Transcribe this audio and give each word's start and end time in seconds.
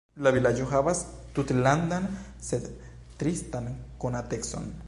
La 0.25 0.29
vilaĝo 0.35 0.63
havas 0.71 1.01
tutlandan, 1.35 2.09
sed 2.49 2.67
tristan 3.21 3.73
konatecon. 4.05 4.73